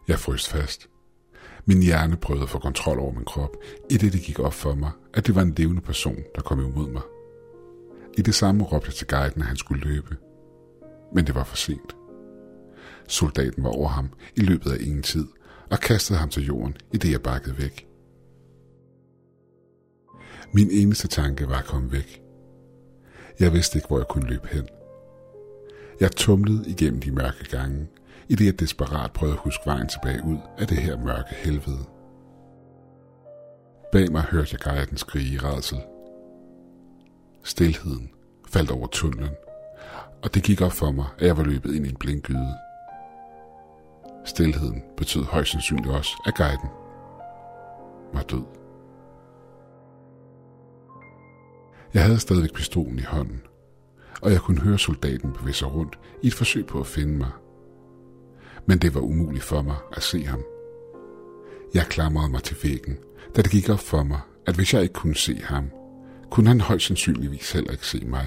Jeg 0.07 0.19
frøs 0.19 0.49
fast. 0.49 0.89
Min 1.69 1.81
hjerne 1.81 2.17
prøvede 2.17 2.43
at 2.43 2.49
få 2.49 2.59
kontrol 2.59 2.99
over 2.99 3.13
min 3.13 3.25
krop, 3.25 3.57
i 3.89 3.97
det 3.97 4.13
det 4.13 4.21
gik 4.21 4.39
op 4.39 4.53
for 4.53 4.73
mig, 4.73 4.91
at 5.13 5.27
det 5.27 5.35
var 5.35 5.41
en 5.41 5.53
levende 5.57 5.81
person, 5.81 6.17
der 6.35 6.41
kom 6.41 6.59
imod 6.59 6.89
mig. 6.89 7.01
I 8.17 8.21
det 8.21 8.35
samme 8.35 8.63
råbte 8.63 8.87
jeg 8.87 8.93
til 8.93 9.07
guiden, 9.07 9.41
at 9.41 9.47
han 9.47 9.57
skulle 9.57 9.83
løbe. 9.83 10.17
Men 11.15 11.27
det 11.27 11.35
var 11.35 11.43
for 11.43 11.57
sent. 11.57 11.95
Soldaten 13.07 13.63
var 13.63 13.69
over 13.69 13.87
ham 13.87 14.09
i 14.35 14.41
løbet 14.41 14.71
af 14.71 14.77
ingen 14.79 15.03
tid, 15.03 15.27
og 15.71 15.79
kastede 15.79 16.19
ham 16.19 16.29
til 16.29 16.45
jorden, 16.45 16.77
i 16.93 16.97
det 16.97 17.11
jeg 17.11 17.21
bakkede 17.21 17.57
væk. 17.57 17.87
Min 20.53 20.69
eneste 20.71 21.07
tanke 21.07 21.49
var 21.49 21.57
at 21.57 21.65
komme 21.65 21.91
væk. 21.91 22.21
Jeg 23.39 23.53
vidste 23.53 23.77
ikke, 23.77 23.87
hvor 23.87 23.97
jeg 23.97 24.07
kunne 24.07 24.29
løbe 24.29 24.47
hen. 24.51 24.67
Jeg 25.99 26.11
tumlede 26.11 26.69
igennem 26.69 27.01
de 27.01 27.11
mørke 27.11 27.45
gange, 27.51 27.87
i 28.29 28.35
det 28.35 28.45
jeg 28.45 28.59
desperat 28.59 29.11
prøvede 29.11 29.35
at 29.35 29.43
huske 29.43 29.65
vejen 29.65 29.87
tilbage 29.87 30.23
ud 30.23 30.37
af 30.57 30.67
det 30.67 30.77
her 30.77 30.97
mørke 30.97 31.35
helvede. 31.35 31.85
Bag 33.91 34.11
mig 34.11 34.21
hørte 34.21 34.49
jeg 34.51 34.59
guiden 34.59 34.97
skrige 34.97 35.33
i 35.33 35.37
redsel. 35.37 35.77
Stilheden 37.43 38.11
faldt 38.47 38.71
over 38.71 38.87
tunnelen, 38.87 39.35
og 40.23 40.33
det 40.33 40.43
gik 40.43 40.61
op 40.61 40.71
for 40.71 40.91
mig, 40.91 41.05
at 41.19 41.27
jeg 41.27 41.37
var 41.37 41.43
løbet 41.43 41.75
ind 41.75 41.85
i 41.85 41.89
en 41.89 41.95
blindgyde. 41.95 42.55
Stilheden 44.25 44.83
betød 44.97 45.23
højst 45.23 45.51
sandsynligt 45.51 45.89
også, 45.89 46.11
at 46.25 46.35
guiden 46.35 46.69
var 48.13 48.21
død. 48.21 48.43
Jeg 51.93 52.03
havde 52.03 52.19
stadigvæk 52.19 52.53
pistolen 52.53 52.99
i 52.99 53.03
hånden, 53.03 53.41
og 54.21 54.31
jeg 54.31 54.39
kunne 54.39 54.61
høre 54.61 54.79
soldaten 54.79 55.33
bevæge 55.33 55.53
sig 55.53 55.75
rundt 55.75 55.99
i 56.23 56.27
et 56.27 56.33
forsøg 56.33 56.65
på 56.65 56.79
at 56.79 56.87
finde 56.87 57.17
mig. 57.17 57.31
Men 58.69 58.77
det 58.77 58.95
var 58.95 59.01
umuligt 59.01 59.43
for 59.43 59.61
mig 59.61 59.75
at 59.93 60.03
se 60.03 60.25
ham. 60.25 60.43
Jeg 61.73 61.85
klamrede 61.85 62.31
mig 62.31 62.43
til 62.43 62.57
væggen, 62.63 62.97
da 63.35 63.41
det 63.41 63.51
gik 63.51 63.69
op 63.69 63.79
for 63.79 64.03
mig, 64.03 64.19
at 64.45 64.55
hvis 64.55 64.73
jeg 64.73 64.81
ikke 64.81 64.93
kunne 64.93 65.15
se 65.15 65.41
ham, 65.43 65.71
kunne 66.31 66.47
han 66.47 66.61
højst 66.61 66.85
sandsynligvis 66.85 67.51
heller 67.51 67.71
ikke 67.71 67.87
se 67.87 68.05
mig. 68.05 68.25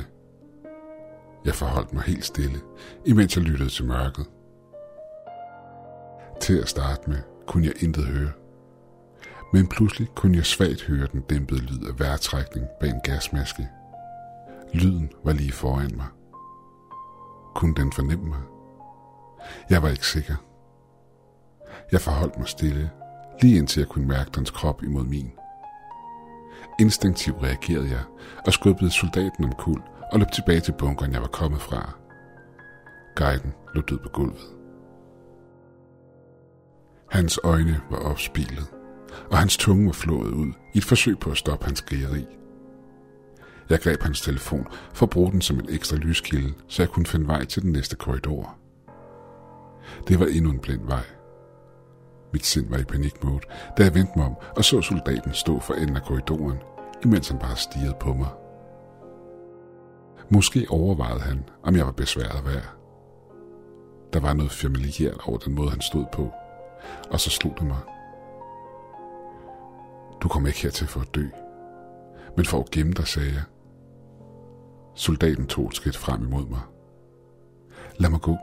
Jeg 1.45 1.55
forholdt 1.55 1.93
mig 1.93 2.03
helt 2.03 2.25
stille, 2.25 2.61
imens 3.07 3.37
jeg 3.37 3.45
lyttede 3.45 3.69
til 3.71 3.85
mørket. 3.85 4.27
Til 6.41 6.59
at 6.59 6.69
starte 6.69 7.11
med 7.11 7.19
kunne 7.47 7.67
jeg 7.67 7.83
intet 7.83 8.05
høre. 8.05 8.33
Men 9.53 9.69
pludselig 9.69 10.09
kunne 10.15 10.37
jeg 10.37 10.47
svagt 10.47 10.83
høre 10.83 11.09
den 11.13 11.21
dæmpede 11.21 11.61
lyd 11.61 11.87
af 11.89 11.99
vejrtrækning 11.99 12.67
bag 12.81 12.91
en 12.91 13.01
gasmaske. 13.05 13.69
Lyden 14.75 15.11
var 15.25 15.33
lige 15.33 15.53
foran 15.53 15.93
mig. 15.97 16.07
Kunne 17.55 17.75
den 17.75 17.93
fornemme 17.93 18.29
mig? 18.29 18.52
Jeg 19.71 19.83
var 19.83 19.89
ikke 19.89 20.07
sikker. 20.07 20.35
Jeg 21.93 22.01
forholdt 22.01 22.39
mig 22.39 22.49
stille, 22.49 22.91
lige 23.43 23.59
indtil 23.59 23.81
jeg 23.81 23.89
kunne 23.89 24.09
mærke 24.09 24.31
dens 24.35 24.51
krop 24.51 24.83
imod 24.83 25.05
min. 25.05 25.33
Instinktivt 26.81 27.43
reagerede 27.43 27.91
jeg 27.91 28.03
og 28.47 28.53
skubbede 28.53 28.91
soldaten 28.91 29.45
om 29.45 29.53
kul 29.53 29.83
og 30.13 30.19
løb 30.19 30.31
tilbage 30.31 30.61
til 30.61 30.73
bunkeren, 30.73 31.13
jeg 31.13 31.21
var 31.21 31.29
kommet 31.29 31.61
fra. 31.61 31.93
Guiden 33.17 33.53
lå 33.75 33.81
død 33.81 33.99
på 33.99 34.09
gulvet. 34.09 34.57
Hans 37.11 37.41
øjne 37.45 37.81
var 37.91 37.99
opspilet, 37.99 38.67
og 39.31 39.39
hans 39.39 39.57
tunge 39.57 39.87
var 39.87 39.93
flået 39.93 40.33
ud 40.33 40.53
i 40.75 40.79
et 40.79 40.85
forsøg 40.85 41.19
på 41.19 41.31
at 41.31 41.37
stoppe 41.37 41.65
hans 41.65 41.79
skrigeri. 41.79 42.27
Jeg 43.71 43.81
greb 43.81 44.03
hans 44.03 44.21
telefon 44.21 44.67
for 44.95 45.07
at 45.07 45.11
bruge 45.11 45.33
den 45.33 45.41
som 45.41 45.59
en 45.61 45.67
ekstra 45.69 45.97
lyskilde, 45.97 46.55
så 46.69 46.83
jeg 46.83 46.89
kunne 46.89 47.07
finde 47.07 47.27
vej 47.27 47.45
til 47.45 47.63
den 47.63 47.73
næste 47.73 47.97
korridor. 47.97 48.62
Det 50.09 50.21
var 50.21 50.27
endnu 50.27 50.51
en 50.51 50.59
blind 50.59 50.87
vej. 50.87 51.05
Mit 52.33 52.47
sind 52.47 52.69
var 52.69 52.79
i 52.79 52.85
panikmode, 52.85 53.41
da 53.79 53.83
jeg 53.83 53.95
vendte 53.95 54.13
mig 54.17 54.27
om 54.27 54.37
og 54.57 54.65
så 54.65 54.81
soldaten 54.81 55.35
stå 55.35 55.61
for 55.61 55.75
enden 55.75 55.97
af 55.97 56.03
korridoren, 56.03 56.59
imens 57.05 57.29
han 57.29 57.39
bare 57.39 57.57
stirrede 57.57 57.97
på 58.01 58.15
mig. 58.15 58.29
Måske 60.31 60.67
overvejede 60.71 61.21
han, 61.21 61.45
om 61.63 61.77
jeg 61.77 61.87
var 61.87 61.93
besværet 61.93 62.45
værd. 62.45 62.77
Der 64.13 64.21
var 64.21 64.33
noget 64.33 64.53
familiært 64.53 65.21
over 65.27 65.39
den 65.39 65.55
måde, 65.55 65.71
han 65.71 65.81
stod 65.81 66.05
på, 66.13 66.31
og 67.11 67.21
så 67.21 67.31
slog 67.31 67.55
det 67.59 67.67
mig. 67.67 67.81
Du 70.23 70.29
kommer 70.29 70.49
ikke 70.49 70.63
hertil 70.63 70.87
for 70.87 71.01
at 71.01 71.15
dø, 71.15 71.27
men 72.37 72.47
for 72.47 72.59
at 72.61 72.71
gemme 72.71 72.93
dig, 72.93 73.07
sagde 73.07 73.33
jeg. 73.33 73.43
Soldaten 74.95 75.47
tog 75.47 75.67
et 75.67 75.77
skridt 75.77 75.97
frem 75.97 76.23
imod 76.23 76.47
mig. 76.47 76.61
Lad 77.99 78.11
mig 78.11 78.21
gå. 78.21 78.37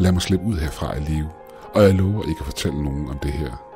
Lad 0.00 0.12
mig 0.12 0.22
slippe 0.22 0.46
ud 0.46 0.56
herfra 0.56 0.96
i 0.96 1.00
live, 1.00 1.30
og 1.74 1.82
jeg 1.82 1.94
lover 1.94 2.22
ikke 2.22 2.40
at 2.40 2.44
fortælle 2.44 2.82
nogen 2.82 3.08
om 3.08 3.18
det 3.18 3.32
her. 3.32 3.66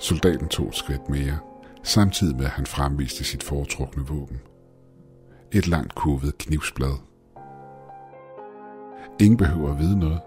Soldaten 0.00 0.48
tog 0.48 0.68
et 0.68 0.74
skridt 0.74 1.08
mere, 1.08 1.38
samtidig 1.82 2.36
med 2.36 2.44
at 2.44 2.50
han 2.50 2.66
fremviste 2.66 3.24
sit 3.24 3.42
foretrukne 3.42 4.06
våben. 4.06 4.40
Et 5.52 5.66
langt 5.66 5.94
kurvet 5.94 6.38
knivsblad. 6.38 6.94
Ingen 9.20 9.36
behøver 9.36 9.72
at 9.72 9.78
vide 9.78 9.98
noget. 9.98 10.20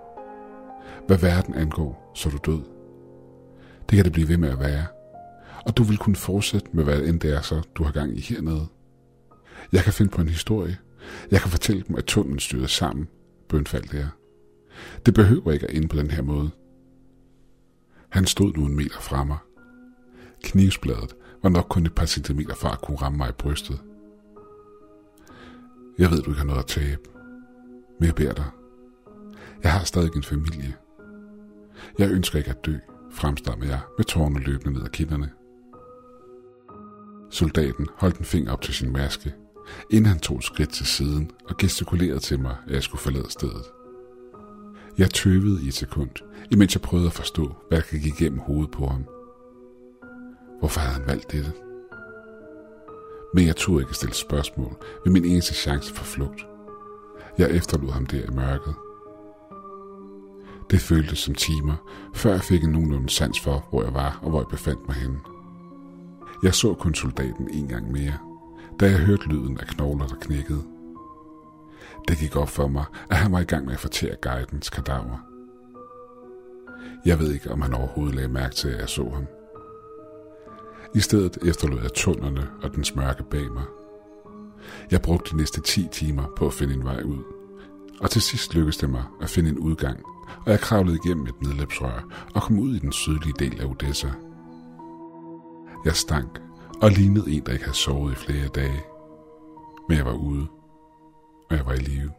Hvad 1.07 1.17
verden 1.17 1.53
angår, 1.53 2.11
så 2.15 2.29
er 2.29 2.33
du 2.33 2.51
død. 2.51 2.63
Det 3.89 3.95
kan 3.95 4.05
det 4.05 4.13
blive 4.13 4.27
ved 4.27 4.37
med 4.37 4.49
at 4.49 4.59
være. 4.59 4.85
Og 5.65 5.77
du 5.77 5.83
vil 5.83 5.97
kunne 5.97 6.15
fortsætte 6.15 6.67
med, 6.73 6.83
hvad 6.83 6.99
end 6.99 7.19
det 7.19 7.35
er 7.35 7.41
så, 7.41 7.61
du 7.75 7.83
har 7.83 7.91
gang 7.91 8.17
i 8.17 8.21
hernede. 8.21 8.67
Jeg 9.71 9.83
kan 9.83 9.93
finde 9.93 10.11
på 10.11 10.21
en 10.21 10.29
historie. 10.29 10.77
Jeg 11.31 11.41
kan 11.41 11.51
fortælle 11.51 11.83
dem, 11.87 11.95
at 11.95 12.05
tunnelen 12.05 12.39
styrede 12.39 12.67
sammen, 12.67 13.07
bønfaldt 13.49 13.93
jeg. 13.93 14.07
Det 15.05 15.13
behøver 15.13 15.51
ikke 15.51 15.67
at 15.67 15.75
ende 15.75 15.87
på 15.87 15.97
den 15.97 16.11
her 16.11 16.21
måde. 16.21 16.51
Han 18.09 18.25
stod 18.25 18.53
nu 18.53 18.65
en 18.65 18.75
meter 18.75 18.99
fra 18.99 19.23
mig. 19.23 19.37
Knivsbladet 20.43 21.15
var 21.43 21.49
nok 21.49 21.65
kun 21.69 21.85
et 21.85 21.95
par 21.95 22.05
centimeter 22.05 22.55
fra 22.55 22.71
at 22.71 22.81
kunne 22.81 22.97
ramme 22.97 23.17
mig 23.17 23.29
i 23.29 23.31
brystet. 23.31 23.81
Jeg 25.97 26.11
ved, 26.11 26.21
du 26.21 26.29
ikke 26.29 26.39
har 26.39 26.45
noget 26.45 26.59
at 26.59 26.65
tabe. 26.65 27.01
Men 27.99 28.07
jeg 28.07 28.15
beder 28.15 28.33
dig. 28.33 28.49
Jeg 29.63 29.71
har 29.71 29.83
stadig 29.83 30.15
en 30.15 30.23
familie. 30.23 30.75
Jeg 31.99 32.11
ønsker 32.11 32.37
ikke 32.37 32.49
at 32.49 32.65
dø, 32.65 32.77
fremstammer 33.11 33.65
jeg 33.65 33.79
med 33.97 34.05
tårne 34.05 34.39
løbende 34.39 34.73
ned 34.73 34.83
ad 34.83 34.89
kinderne. 34.89 35.31
Soldaten 37.29 37.87
holdt 37.97 38.17
en 38.17 38.25
finger 38.25 38.51
op 38.51 38.61
til 38.61 38.73
sin 38.73 38.93
maske, 38.93 39.33
inden 39.89 40.05
han 40.05 40.19
tog 40.19 40.37
et 40.37 40.43
skridt 40.43 40.69
til 40.69 40.85
siden 40.85 41.31
og 41.49 41.57
gestikulerede 41.57 42.19
til 42.19 42.39
mig, 42.39 42.55
at 42.67 42.73
jeg 42.73 42.83
skulle 42.83 43.01
forlade 43.01 43.29
stedet. 43.31 43.65
Jeg 44.97 45.09
tøvede 45.09 45.63
i 45.63 45.67
et 45.67 45.73
sekund, 45.73 46.09
imens 46.51 46.75
jeg 46.75 46.81
prøvede 46.81 47.07
at 47.07 47.13
forstå, 47.13 47.55
hvad 47.69 47.81
der 47.81 47.97
gik 47.97 48.05
igennem 48.05 48.39
hovedet 48.39 48.71
på 48.71 48.87
ham. 48.87 49.05
Hvorfor 50.59 50.79
havde 50.79 50.93
han 50.93 51.07
valgt 51.07 51.31
dette? 51.31 51.53
Men 53.33 53.47
jeg 53.47 53.55
turde 53.55 53.81
ikke 53.81 53.93
stille 53.93 54.15
spørgsmål 54.15 54.75
ved 55.05 55.11
min 55.11 55.25
eneste 55.25 55.53
chance 55.53 55.93
for 55.93 56.03
flugt. 56.03 56.45
Jeg 57.37 57.51
efterlod 57.51 57.91
ham 57.91 58.05
der 58.05 58.23
i 58.23 58.35
mørket. 58.35 58.75
Det 60.71 60.79
føltes 60.79 61.19
som 61.19 61.35
timer, 61.35 61.75
før 62.15 62.31
jeg 62.31 62.41
fik 62.41 62.63
en 62.63 62.69
nogenlunde 62.69 63.09
sans 63.09 63.39
for, 63.39 63.67
hvor 63.69 63.83
jeg 63.83 63.93
var 63.93 64.19
og 64.21 64.29
hvor 64.29 64.39
jeg 64.39 64.47
befandt 64.47 64.87
mig 64.87 64.95
henne. 64.95 65.19
Jeg 66.43 66.55
så 66.55 66.73
kun 66.73 66.95
soldaten 66.95 67.49
en 67.53 67.67
gang 67.67 67.91
mere, 67.91 68.17
da 68.79 68.85
jeg 68.85 68.99
hørte 68.99 69.27
lyden 69.27 69.57
af 69.59 69.67
knogler, 69.67 70.07
der 70.07 70.15
knækkede. 70.15 70.72
Det 72.07 72.17
gik 72.17 72.35
op 72.35 72.49
for 72.49 72.67
mig, 72.67 72.85
at 73.09 73.17
han 73.17 73.31
var 73.31 73.39
i 73.39 73.43
gang 73.43 73.65
med 73.65 73.73
at 73.73 73.79
fortære 73.79 74.15
guidens 74.21 74.69
kadaver. 74.69 75.17
Jeg 77.05 77.19
ved 77.19 77.33
ikke, 77.33 77.51
om 77.51 77.61
han 77.61 77.73
overhovedet 77.73 78.15
lagde 78.15 78.29
mærke 78.29 78.55
til, 78.55 78.69
at 78.69 78.79
jeg 78.79 78.89
så 78.89 79.09
ham. 79.09 79.25
I 80.95 80.99
stedet 80.99 81.37
efterlod 81.45 81.81
jeg 81.81 81.93
tunnerne 81.93 82.49
og 82.63 82.75
den 82.75 82.85
mørke 82.95 83.23
bag 83.23 83.51
mig. 83.51 83.63
Jeg 84.91 85.01
brugte 85.01 85.31
de 85.31 85.37
næste 85.37 85.61
10 85.61 85.87
timer 85.91 86.23
på 86.35 86.47
at 86.47 86.53
finde 86.53 86.73
en 86.73 86.83
vej 86.83 87.01
ud. 87.01 87.23
Og 87.99 88.09
til 88.09 88.21
sidst 88.21 88.53
lykkedes 88.53 88.77
det 88.77 88.89
mig 88.89 89.03
at 89.21 89.29
finde 89.29 89.49
en 89.49 89.57
udgang, 89.57 89.99
og 90.45 90.51
jeg 90.51 90.59
kravlede 90.59 90.99
igennem 91.05 91.25
et 91.25 91.41
nedløbsrør 91.41 92.27
og 92.35 92.41
kom 92.41 92.59
ud 92.59 92.75
i 92.75 92.79
den 92.79 92.91
sydlige 92.91 93.33
del 93.39 93.61
af 93.61 93.65
Odessa. 93.65 94.09
Jeg 95.85 95.95
stank 95.95 96.41
og 96.81 96.91
lignede 96.91 97.31
en, 97.31 97.45
der 97.45 97.51
ikke 97.51 97.65
havde 97.65 97.77
sovet 97.77 98.11
i 98.11 98.15
flere 98.15 98.47
dage. 98.47 98.83
Men 99.89 99.97
jeg 99.97 100.05
var 100.05 100.13
ude, 100.13 100.47
og 101.53 101.57
jeg 101.57 101.65
var 101.65 101.73
i 101.73 101.77
live. 101.77 102.11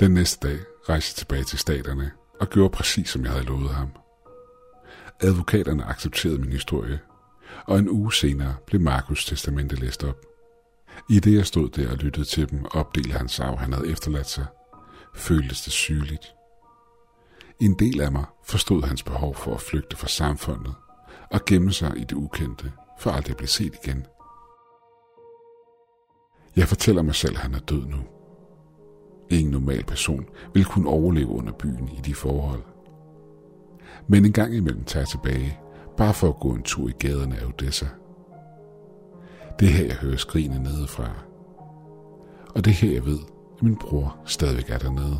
Den 0.00 0.10
næste 0.10 0.48
dag 0.48 0.58
rejste 0.88 1.10
jeg 1.10 1.16
tilbage 1.16 1.44
til 1.44 1.58
staterne 1.58 2.10
og 2.40 2.50
gjorde 2.50 2.70
præcis, 2.70 3.08
som 3.10 3.24
jeg 3.24 3.32
havde 3.32 3.44
lovet 3.44 3.70
ham. 3.70 3.88
Advokaterne 5.20 5.84
accepterede 5.84 6.38
min 6.38 6.52
historie, 6.52 7.00
og 7.66 7.78
en 7.78 7.88
uge 7.88 8.14
senere 8.14 8.56
blev 8.66 8.80
Markus 8.80 9.24
testamente 9.24 9.76
læst 9.76 10.04
op. 10.04 10.16
I 11.10 11.20
det 11.20 11.34
jeg 11.34 11.46
stod 11.46 11.68
der 11.68 11.90
og 11.90 11.96
lyttede 11.96 12.26
til 12.26 12.50
dem 12.50 12.64
opdele 12.70 13.12
hans 13.12 13.40
arv, 13.40 13.58
han 13.58 13.72
havde 13.72 13.88
efterladt 13.88 14.28
sig, 14.28 14.46
føltes 15.14 15.62
det 15.62 15.72
sygeligt. 15.72 16.34
En 17.60 17.78
del 17.78 18.00
af 18.00 18.12
mig 18.12 18.24
forstod 18.44 18.82
hans 18.82 19.02
behov 19.02 19.34
for 19.34 19.54
at 19.54 19.60
flygte 19.60 19.96
fra 19.96 20.08
samfundet 20.08 20.74
og 21.30 21.44
gemme 21.44 21.72
sig 21.72 21.92
i 21.96 22.04
det 22.04 22.12
ukendte, 22.12 22.72
for 23.00 23.10
aldrig 23.10 23.30
at 23.30 23.36
blive 23.36 23.48
set 23.48 23.74
igen. 23.84 24.06
Jeg 26.56 26.68
fortæller 26.68 27.02
mig 27.02 27.14
selv, 27.14 27.34
at 27.36 27.42
han 27.42 27.54
er 27.54 27.58
død 27.58 27.86
nu. 27.86 27.98
Ingen 29.30 29.52
normal 29.52 29.84
person 29.84 30.26
vil 30.54 30.64
kunne 30.64 30.88
overleve 30.88 31.28
under 31.28 31.52
byen 31.52 31.88
i 31.88 32.00
de 32.04 32.14
forhold. 32.14 32.62
Men 34.08 34.24
en 34.24 34.32
gang 34.32 34.54
imellem 34.54 34.84
tager 34.84 35.02
jeg 35.02 35.08
tilbage, 35.08 35.58
bare 35.96 36.14
for 36.14 36.28
at 36.28 36.40
gå 36.40 36.48
en 36.54 36.62
tur 36.62 36.88
i 36.88 36.92
gaderne 36.98 37.36
af 37.38 37.46
Odessa. 37.46 37.86
Det 39.60 39.68
er 39.68 39.72
her, 39.72 39.84
jeg 39.84 39.96
hører 39.96 40.16
skrigene 40.16 40.62
nedefra. 40.62 41.10
Og 42.54 42.64
det 42.64 42.70
er 42.70 42.74
her, 42.74 42.92
jeg 42.92 43.06
ved, 43.06 43.18
at 43.56 43.62
min 43.62 43.76
bror 43.76 44.18
stadigvæk 44.24 44.70
er 44.70 44.78
dernede. 44.78 45.18